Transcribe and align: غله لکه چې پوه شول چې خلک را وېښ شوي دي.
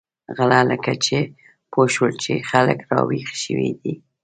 غله 0.35 0.59
لکه 0.71 0.93
چې 1.05 1.17
پوه 1.71 1.85
شول 1.93 2.13
چې 2.23 2.33
خلک 2.49 2.79
را 2.89 2.99
وېښ 3.09 3.29
شوي 3.43 3.71
دي. 3.81 3.93